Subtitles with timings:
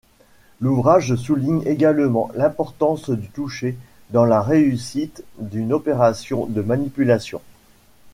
[0.61, 3.77] L'ouvrage souligne également l'importance du toucher
[4.09, 7.39] dans la réussite d'une opération de manipulation.